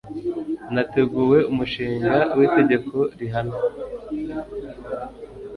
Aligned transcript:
hanateguwe 0.65 1.37
umushinga 1.51 2.13
w'itegeko 2.37 2.95
rihana 3.19 3.57